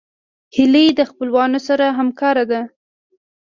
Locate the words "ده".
2.51-2.61